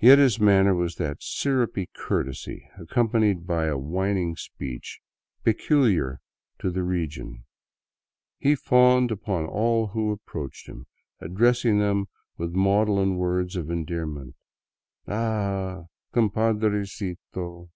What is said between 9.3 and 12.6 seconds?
all who approached him, addressing them with